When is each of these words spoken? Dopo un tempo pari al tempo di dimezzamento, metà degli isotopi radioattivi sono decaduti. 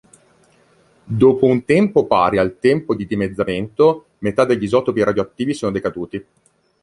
Dopo 1.03 1.45
un 1.45 1.63
tempo 1.63 2.07
pari 2.07 2.39
al 2.39 2.57
tempo 2.57 2.95
di 2.95 3.05
dimezzamento, 3.05 4.05
metà 4.21 4.45
degli 4.45 4.63
isotopi 4.63 5.03
radioattivi 5.03 5.53
sono 5.53 5.71
decaduti. 5.71 6.25